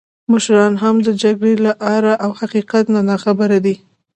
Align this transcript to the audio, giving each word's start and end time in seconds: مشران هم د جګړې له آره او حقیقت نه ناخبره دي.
مشران 0.31 0.73
هم 0.83 0.95
د 1.07 1.09
جګړې 1.23 1.53
له 1.65 1.71
آره 1.95 2.13
او 2.23 2.31
حقیقت 2.39 2.85
نه 2.95 3.01
ناخبره 3.09 3.57
دي. 3.65 3.75